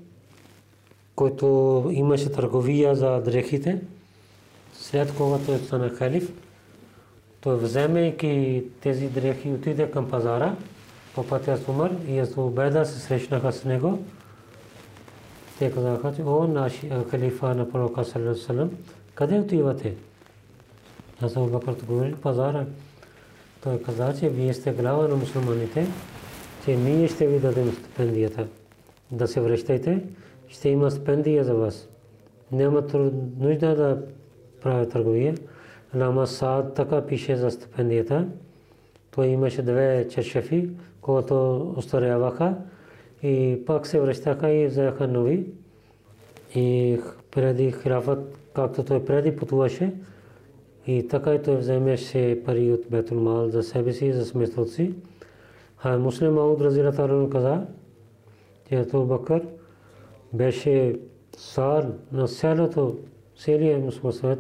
[1.20, 3.82] който имаше търговия за дрехите,
[4.74, 6.34] след когато той стана халиф,
[7.42, 10.56] той вземайки тези дрехи отиде към пазара,
[11.16, 14.00] по пътя с Умар и с Убеда се срещнаха с него.
[15.58, 18.72] Те казаха, о, наши халифа на пророка Салам,
[19.16, 19.94] къде отивате?
[21.22, 22.66] Аз Абу Бакър говори, пазара.
[23.64, 25.88] Той каза, че вие сте глава на мусулманите,
[26.66, 28.48] че ние ще ви дадем стипендията.
[29.12, 30.02] Да се връщайте,
[30.50, 31.90] ще има стипендия за вас.
[32.52, 32.84] Няма
[33.40, 34.02] нужда да
[34.62, 35.36] правя търговия.
[35.96, 38.28] Лама Саад така пише за стипендията.
[39.12, 40.70] Той имаше две чершефи,
[41.02, 42.56] когато устаряваха
[43.24, 45.46] и пак се връщаха и взеха нови.
[46.56, 47.00] И
[47.32, 49.94] преди храфът, както той преди пътуваше,
[50.88, 54.94] и така и той вземеше пари от Бетулмал за себе си за си.
[55.84, 57.66] А муслим Ауд Разира Таран каза,
[58.70, 59.42] че Ато Бакър
[60.34, 60.96] беше
[61.38, 62.96] сар на цялото,
[63.38, 64.40] целия мусулман свет.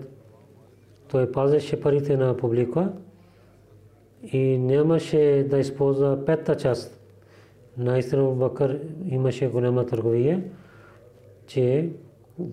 [1.12, 2.92] Той пазеше парите на публика
[4.24, 7.00] и нямаше да използва петта част.
[7.78, 10.44] Наистина Бакър имаше голяма търговия,
[11.48, 11.90] че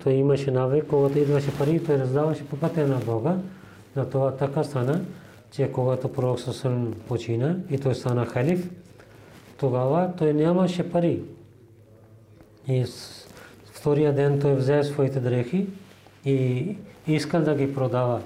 [0.02, 3.38] той имаше навик, когато идваше пари, той раздаваше по пътя на Бога.
[3.96, 5.00] Затова така стана,
[5.50, 8.70] че когато пророк Сусън почина и той стана халиф,
[9.58, 11.22] тогава той нямаше пари.
[12.68, 12.84] И
[13.86, 15.66] втория ден той взе своите дрехи
[16.24, 18.20] и искал да ги продава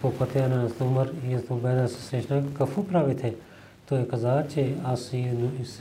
[0.00, 3.34] по пътя на Умар и Зубайда се срещна, какво правите?
[3.88, 5.12] Той каза, че аз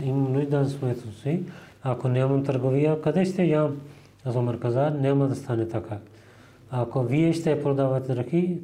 [0.02, 1.44] имам нужда за своето си,
[1.84, 3.78] ако нямам търговия, къде ще ям?
[4.26, 5.98] Аз Умар каза, няма да стане така.
[6.72, 8.58] Ако вие ще продавате дрехи,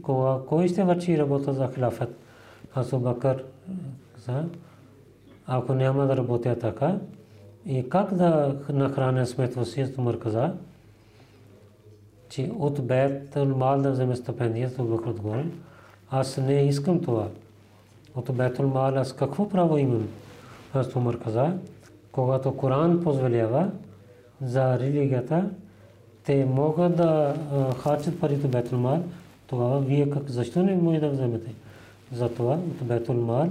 [0.48, 2.16] кой ще върши работа за хилафет?
[2.76, 3.44] Аз Бакър
[4.16, 4.44] каза,
[5.48, 6.98] ако няма да работя така,
[7.66, 10.54] и как да нахраня сметва си, Умар каза,
[12.30, 15.46] че от Бетъл Мал да вземе стипендия, то Бакр отговори,
[16.12, 17.28] аз не искам това.
[18.16, 20.08] От Бетъл Мал аз какво право имам?
[20.74, 21.54] Аз Умар каза,
[22.12, 23.72] когато Коран позволява
[24.42, 25.50] за религията,
[26.24, 27.36] те могат да
[27.84, 29.04] харчат парите Бетъл Мал,
[29.48, 31.54] тогава вие как, защо не може да вземете?
[32.14, 33.50] Затова от Бетъл Мал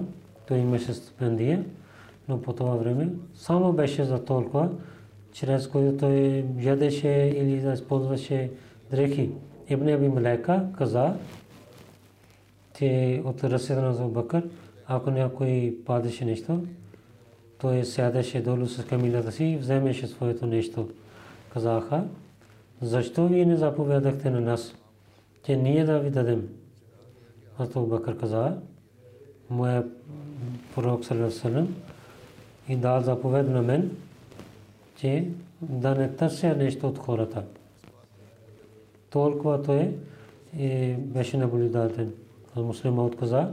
[0.49, 1.65] той имаше стипендия,
[2.29, 4.71] но по това време само беше за толкова,
[5.33, 8.51] чрез който той ядеше или използваше
[8.91, 9.31] дрехи.
[9.69, 11.15] Ибн Аби Малека каза,
[12.79, 14.45] че от ръцете на Бакър,
[14.87, 16.61] ако някой падеше нещо,
[17.59, 20.89] той сядаше долу с камилата си и вземеше своето нещо.
[21.53, 22.05] Казаха,
[22.83, 24.75] защо вие не заповядахте на нас,
[25.45, 26.49] че ние да ви дадем?
[27.57, 28.57] Хазрат Бакър каза,
[29.51, 29.85] моя
[30.75, 31.77] пророк Салесалем
[32.69, 33.97] и дал заповед на мен,
[34.97, 35.29] че
[35.61, 37.45] да не търся нещо от хората.
[39.11, 39.97] Толкова той
[40.59, 42.13] е, беше наблюдателен.
[42.57, 43.53] Муслимът каза,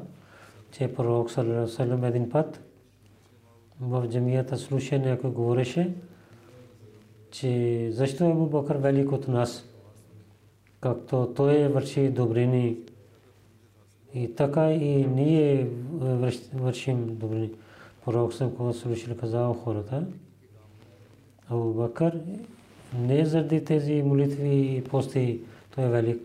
[0.71, 2.61] че пророк Салесалем един път
[3.81, 5.93] в джамията слуша някой говореше,
[7.31, 9.65] че защо е Бакър велик от нас,
[10.81, 12.77] както той върши добрини
[14.13, 15.67] и така и ние
[16.53, 17.51] вършим добрини.
[18.05, 20.03] Пророк съм, когато слушали казал хората,
[21.49, 22.19] Абу Бакър
[22.99, 25.39] не заради тези молитви и пости
[25.75, 26.21] той е велик.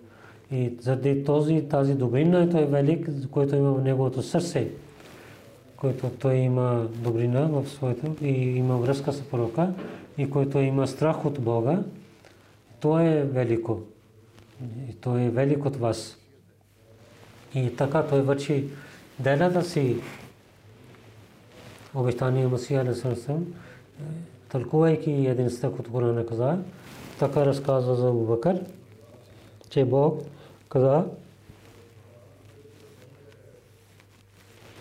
[0.52, 4.70] И заради този, тази добрина той е велик, който има в неговото сърце
[5.84, 9.72] който той има добрина в своето и има връзка с пророка
[10.18, 11.82] и който има страх от Бога,
[12.80, 13.80] то е велико.
[14.90, 16.16] И той е велик от вас.
[17.54, 18.64] И така той върши
[19.18, 19.96] делата си
[21.94, 23.46] обещания Масия Алисалсам,
[24.48, 26.58] тълкувайки един стък от Корана каза,
[27.18, 28.60] така разказва за Бакър,
[29.70, 30.22] че Бог
[30.68, 31.04] каза,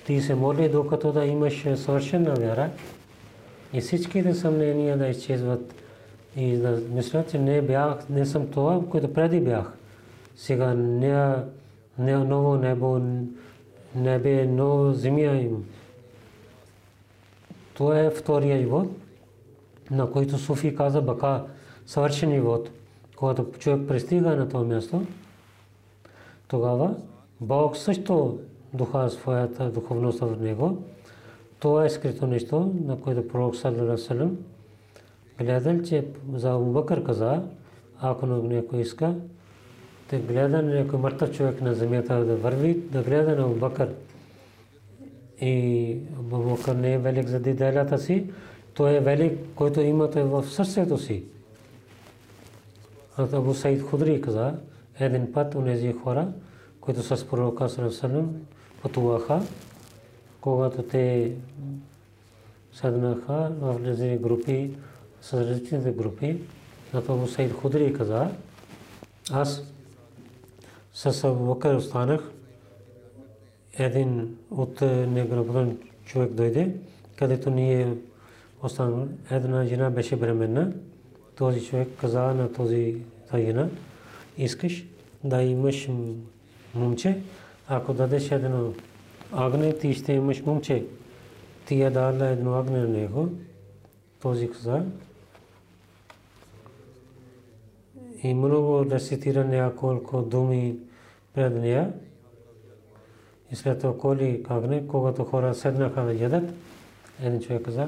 [0.06, 2.70] Ти се моли докато да имаш съвършена вяра
[3.74, 5.76] и всичките съмнения да изчезват
[6.38, 9.74] и да мисля, че не бях, не съм това, което преди бях.
[10.36, 11.36] Сега не,
[12.00, 13.02] не ново небо,
[13.96, 15.66] небе, ново земя им.
[17.74, 18.88] Това е втория живот,
[19.92, 21.44] на който Суфи каза бака
[21.86, 22.70] съвършен живот.
[23.16, 25.06] Когато човек пристига на това място,
[26.48, 26.96] тогава
[27.42, 28.40] Бог също
[28.74, 30.84] духа своята духовност в него.
[31.60, 34.38] Това е скрито нещо, на което пророк Салалалалалалалам
[35.40, 37.42] гледал, че за Абубакър каза,
[38.02, 39.16] ако някой иска,
[40.10, 43.90] те гледа на някой мъртъв човек на земята да върви, да гледа на Абубакър.
[45.44, 48.32] И Абубакър не е велик за делята си,
[48.74, 51.24] той е велик, който има той в сърцето си.
[53.18, 54.56] Абу Саид Худри каза,
[55.00, 56.28] един път нези хора,
[56.82, 58.36] които с пророка Салалалалалалам
[58.82, 59.42] пътуваха,
[60.42, 61.32] когато те
[62.74, 64.72] седнаха в различни групи,
[65.22, 66.38] с различните групи,
[66.94, 68.30] на това Саид Худри каза,
[69.32, 69.64] аз
[70.94, 72.32] с Абубакър останах,
[73.78, 76.76] един от негработен човек дойде,
[77.16, 77.96] където ние
[78.64, 79.08] останахме.
[79.32, 80.74] Една жена беше бременна.
[81.36, 82.98] Този човек каза на този
[83.36, 83.70] жена,
[84.38, 84.86] искаш
[85.24, 85.90] да имаш
[86.76, 87.22] момче,
[87.68, 88.74] ако дадеш едно
[89.32, 90.86] агне, ти ще имаш момче.
[91.66, 93.30] Ти я дала едно агне на него,
[94.22, 94.86] този каза.
[98.24, 100.76] И много рецитира няколко думи
[101.34, 101.94] пред нея.
[103.54, 106.54] И след това коли агне, когато хора седнаха да ядат,
[107.24, 107.88] един човек каза,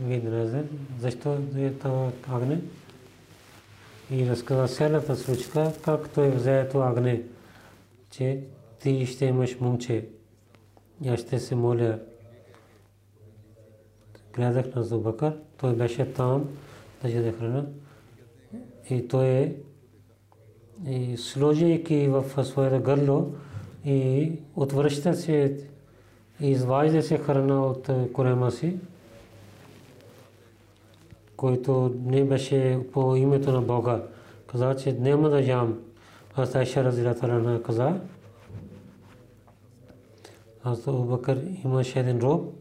[0.00, 0.64] не
[0.98, 2.60] защо е това агне?
[4.10, 7.22] И разказа цялата случка, как той взе това агне,
[8.10, 8.40] че
[8.82, 10.06] ти ще имаш момче.
[11.06, 11.98] Аз ще се моля.
[14.34, 16.48] Гледах на Зубакър, той беше там
[17.02, 17.66] да яде храна.
[18.90, 19.54] И той е
[20.86, 23.34] и сложейки в своето гърло
[23.84, 25.56] и отвръща се
[26.40, 28.76] и изважда се храна от корема си,
[31.36, 34.02] който не беше по името на Бога.
[34.46, 35.78] Каза, че няма да ям.
[36.36, 38.00] Аз Айша Разилата каза,
[40.64, 42.54] аз Абубакър имаше един роб,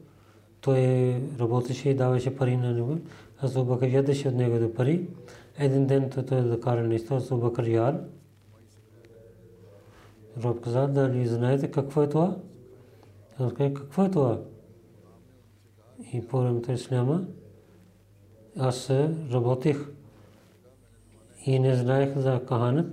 [0.62, 2.98] той работеше и даваше пари на него.
[3.42, 5.08] Аз Абубакър ядеше от него пари.
[5.58, 8.00] Един ден той да кара нещо, аз Абубакър ял.
[10.44, 12.38] Роб каза, дали знаете какво е това?
[13.40, 14.40] Аз казах, какво е това?
[16.14, 17.26] И по времето Исляма
[18.60, 18.90] аз
[19.32, 19.78] работих
[21.46, 22.88] и не знаех за каханът.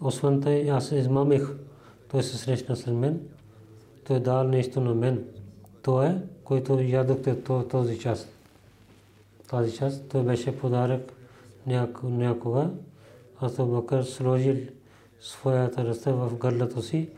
[0.00, 1.48] Освен това аз измамих.
[2.08, 3.20] Той се срещна с мен
[4.04, 5.24] той дал нещо на мен.
[5.82, 8.28] То е, който ядохте този час.
[9.48, 11.12] Тази час той беше подарък
[11.66, 12.70] някога.
[13.40, 14.56] Аз Бакър сложил
[15.22, 17.08] своята ръста в гърлото си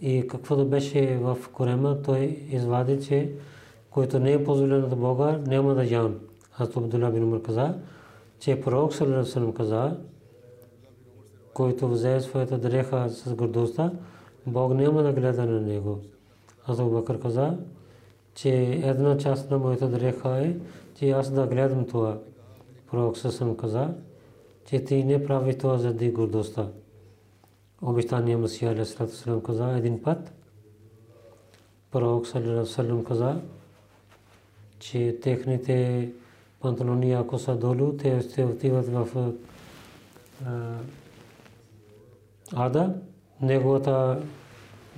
[0.00, 2.18] и каквото беше в корема, той
[2.50, 3.32] извади, че
[3.90, 6.14] който не е позволено от Бога, няма да ям.
[6.58, 7.74] Аз Абдулла бин Умар каза,
[8.38, 9.96] че пророк Салерасалам каза,
[11.54, 13.92] който взе своята дреха с гордостта,
[14.46, 15.98] Бог няма да гледа на него.
[16.68, 17.56] Азу Бакър каза,
[18.34, 18.50] че
[18.84, 20.56] една част на моята дреха е,
[20.98, 22.18] че аз да гледам това.
[22.90, 23.94] Пророк Сасам каза,
[24.66, 26.68] че ти не прави това заради гордостта.
[27.82, 30.32] Обещания Масия Алисалам каза един път.
[31.90, 32.26] Пророк
[32.66, 33.40] Салам каза,
[34.78, 36.10] че техните
[36.60, 39.32] панталони, ако са долу, те ще отиват в
[42.56, 42.94] ада.
[43.40, 44.22] Неговата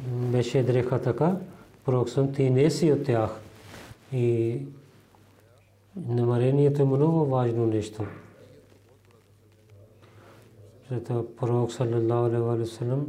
[0.09, 1.37] беше дреха така,
[1.85, 3.41] пророк съм, ти не си от тях.
[4.13, 4.59] И
[5.97, 8.07] намерението е много важно нещо.
[11.37, 13.07] Пророк саллаллаху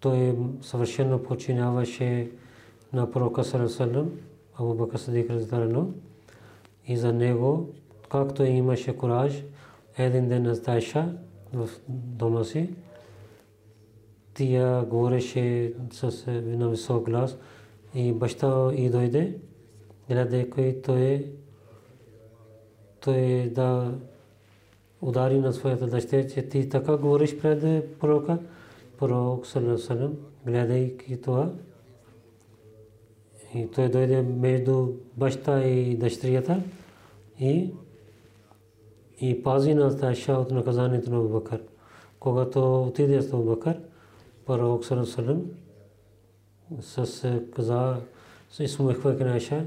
[0.00, 2.30] той съвършено починяваше
[2.92, 4.10] на пророка саллаллаху
[4.58, 5.90] Абу Бакр Садик раздарано
[6.86, 7.68] и за него,
[8.10, 9.44] както имаше кураж,
[9.98, 11.14] един ден Аздайша
[11.52, 12.74] в дома си,
[14.34, 17.36] тя говореше с на висок глас.
[17.94, 19.38] И баща и дойде,
[20.08, 21.32] гледайки той,
[23.00, 23.94] той да
[25.02, 28.38] удари на своята дъщеря, че ти така говориш пред пророка,
[28.98, 31.52] пророк Салам, гледайки това.
[33.54, 36.62] И той дойде между баща и дъщерята
[37.40, 37.70] и
[39.20, 41.62] и пази на Тайша от наказанието на Абубакър.
[42.20, 43.80] Когато отиде с Абубакър,
[44.46, 45.42] пророк Салам
[46.80, 47.96] с каза,
[48.50, 49.66] се изсмехвайки на Айша,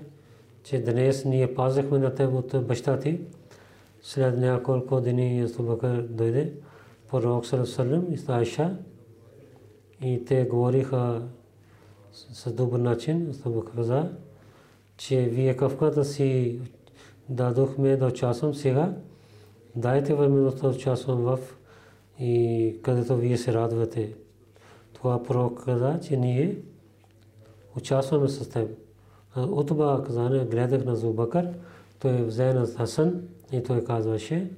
[0.63, 3.19] че днес ние пазахме на теб от баща ти.
[4.05, 6.53] След няколко дни Абубакър дойде,
[7.11, 8.77] пророк Салам и Айша
[10.01, 11.21] и те говориха
[12.11, 14.11] с добър начин, Абубакър каза,
[14.97, 16.59] че вие кавката си
[17.29, 18.93] дадохме да участвам сега,
[19.75, 21.39] дайте възможност да участвам в
[22.19, 24.13] и където вие се радвате.
[24.93, 26.57] Това пророк каза, че ние
[27.77, 28.69] участваме с теб.
[29.35, 30.03] От това
[30.45, 31.49] гледах на Зубакър,
[31.99, 33.21] той взе на Хасан
[33.53, 34.49] и той казваше,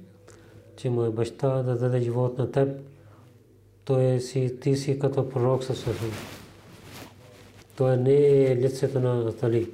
[0.76, 2.80] че мой баща да даде живот на теб,
[3.84, 6.10] той си, ти си като пророк със Хасан.
[7.76, 9.70] Той не е лицето на Али.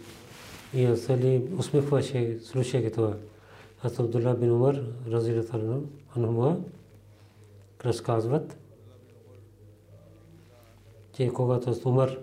[0.75, 3.15] И Али усмихваше, слушайки това.
[3.83, 5.61] Аз Абдулла бин Умар, разилата
[6.17, 6.57] анхума,
[7.85, 8.57] разказват,
[11.13, 12.19] че когато аз Умар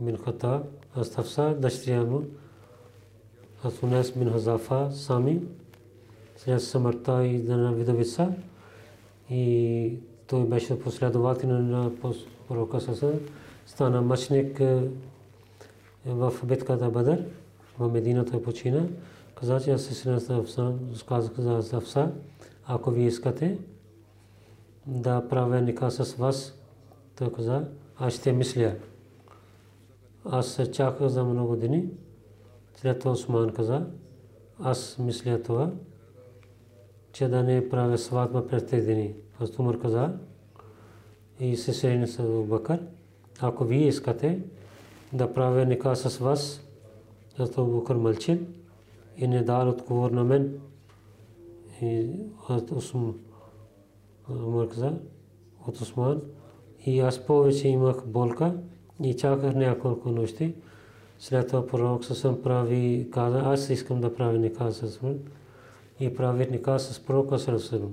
[0.00, 0.62] бин Хата,
[0.94, 2.24] аз Тавса, дъщеря му,
[3.64, 5.40] аз Унес бин Хазафа, сами,
[6.44, 8.32] след смъртта и на видовица,
[9.30, 11.90] и той беше последовател на
[12.48, 13.20] пророка Сасан,
[13.66, 14.58] стана мъчник
[16.06, 17.24] в битката Бадър,
[17.78, 18.86] в Медина той почина.
[19.34, 22.12] Каза, че аз се сина за Завса,
[22.66, 23.58] ако ви искате
[24.86, 26.54] да правя ника с вас,
[27.18, 27.64] той каза,
[27.98, 28.74] аз ще мисля.
[30.24, 31.88] Аз се чаках за много дни.
[32.76, 33.86] След това Осман каза,
[34.62, 35.70] аз мисля това,
[37.12, 39.14] че да не правя сватба през тези дни.
[39.40, 39.50] Аз
[39.82, 40.12] каза
[41.40, 42.80] и се срени с Бакър,
[43.40, 44.40] ако вие искате
[45.12, 46.60] да правя ника с вас,
[47.38, 48.40] аз Бакър мълчи
[49.16, 50.60] и не дал отговор на мен.
[51.82, 52.06] И
[52.48, 53.14] от Осман,
[54.70, 54.92] каза,
[55.66, 56.20] от Осман,
[56.86, 58.54] и аз повече имах болка
[59.02, 60.54] и чаках няколко нощи.
[61.18, 65.18] След това пророк съм прави, каза, аз искам да правя ника с мен.
[66.00, 67.92] И прави с пророка Сърсърм.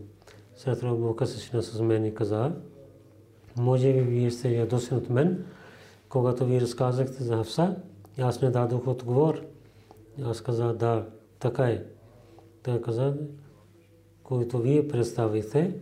[0.55, 2.51] След това Бога се с мен и каза,
[3.57, 5.45] може би вие сте ядосен от мен,
[6.09, 7.75] когато ви разказахте за Хавса,
[8.19, 9.41] аз не дадох отговор.
[10.23, 11.05] Аз каза, да,
[11.39, 11.83] така е.
[12.63, 13.13] Той каза,
[14.23, 15.75] който вие представите,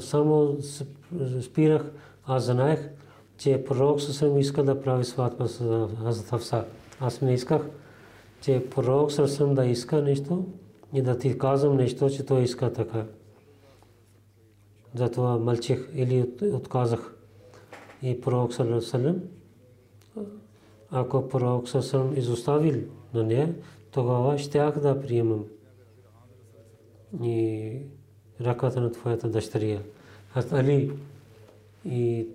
[0.00, 0.56] само
[1.42, 1.90] спирах,
[2.26, 2.88] аз знаех,
[3.38, 6.64] че пророк съвсем иска да прави сватба с Хавса.
[7.00, 7.62] Аз не исках,
[8.40, 10.44] че пророк съвсем да иска нещо
[10.92, 13.04] и да ти казвам нещо, че той иска така.
[14.94, 17.14] Затова мълчих или отказах.
[18.02, 19.22] И пророк съвсем,
[20.90, 22.80] ако пророк съвсем изоставил
[23.14, 23.54] на нея,
[23.90, 25.44] тогава щях да приемам.
[27.22, 27.72] И
[28.40, 29.78] ръката на твоята дъщеря.
[30.34, 30.92] Аз Али
[31.84, 32.26] и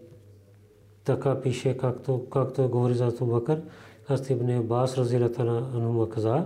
[1.04, 3.62] така пише, както, както говори за Абу Бакър,
[4.08, 6.46] аз ибн Аббас разилата на Анума каза,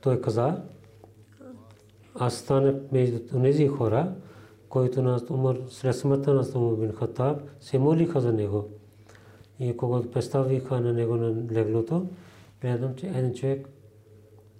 [0.00, 0.62] той каза,
[2.14, 4.12] аз станах между тези хора,
[4.68, 8.64] които на Умар, след смъртта на Умар бин Хаттаб, се молиха за него.
[9.60, 12.06] И когато представиха на него на леглото,
[12.60, 13.68] гледам, че един човек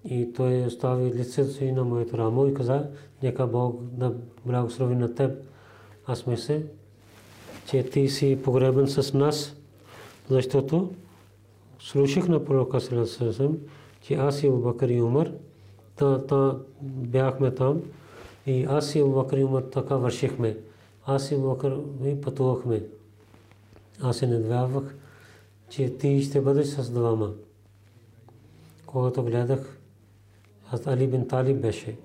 [0.04, 2.86] и той остави лицето си на моето рамо и каза,
[3.22, 4.14] нека Бог да
[4.46, 5.42] благослови на теб.
[6.06, 6.60] Аз мисля,
[7.66, 9.56] че ти си погребан с нас,
[10.30, 10.90] защото
[11.80, 13.58] слушах на пророка Салесалесалем,
[14.00, 15.32] че аз и Абубакър и Умар,
[16.82, 17.82] бяхме там
[18.46, 20.56] и аз и Абубакър и Умар така вършихме.
[21.06, 22.82] Аз и Абубакър и пътувахме.
[24.02, 24.94] Аз се надвявах,
[25.70, 27.32] че ти ще бъдеш с двама.
[28.86, 29.78] Когато гледах,
[30.70, 31.96] аз Али бин Талиб беше.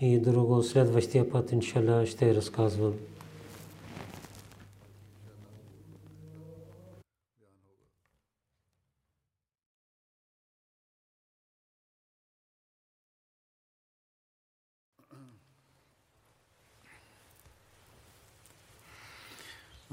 [0.00, 2.94] И друго следващия път, иншалла, ще разказвам.